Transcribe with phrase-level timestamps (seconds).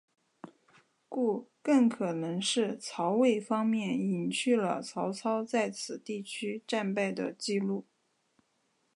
[1.07, 7.85] 故更可能是曹魏方面隐去了曹操在此地区战败的记录。